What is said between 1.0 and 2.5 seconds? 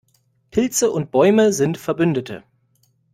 Bäume sind Verbündete.